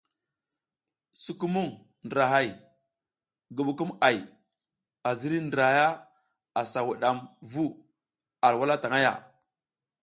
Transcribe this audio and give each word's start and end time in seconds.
Sukumung 1.23 1.71
ndrahay, 2.07 2.47
ngubukumʼay 3.51 4.17
a 5.07 5.09
ziriy 5.19 5.43
ndra 5.45 5.65
asa 6.61 6.79
wudam 6.87 7.17
vu 7.51 7.65
a 8.45 8.47
wala 8.59 8.75
tang 8.81 8.97
ya. 9.05 9.13